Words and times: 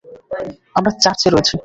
আমরা 0.75 0.91
চার্চে 1.03 1.27
রয়েছি। 1.29 1.53